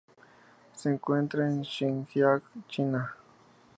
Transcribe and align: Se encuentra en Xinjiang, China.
Se 0.75 0.89
encuentra 0.91 1.45
en 1.47 1.63
Xinjiang, 1.63 2.41
China. 2.67 3.15